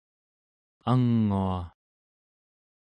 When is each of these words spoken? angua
angua 0.91 1.53